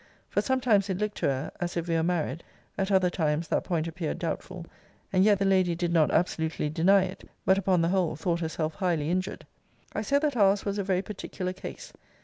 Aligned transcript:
For 0.29 0.41
sometimes 0.41 0.89
it 0.89 0.97
looked 0.97 1.17
to 1.17 1.27
her 1.27 1.51
as 1.59 1.77
if 1.77 1.87
we 1.87 1.93
were 1.93 2.01
married; 2.01 2.43
at 2.75 2.91
other 2.91 3.11
times 3.11 3.47
that 3.49 3.63
point 3.63 3.87
appeared 3.87 4.17
doubtful; 4.17 4.65
and 5.13 5.23
yet 5.23 5.37
the 5.37 5.45
lady 5.45 5.75
did 5.75 5.93
not 5.93 6.09
absolutely 6.09 6.69
deny 6.71 7.03
it, 7.03 7.29
but, 7.45 7.59
upon 7.59 7.83
the 7.83 7.89
whole, 7.89 8.15
thought 8.15 8.39
herself 8.39 8.73
highly 8.73 9.11
injured. 9.11 9.45
I 9.93 10.01
said 10.01 10.23
that 10.23 10.35
our's 10.35 10.65
was 10.65 10.79
a 10.79 10.83
very 10.83 11.03
particular 11.03 11.53
case. 11.53 11.93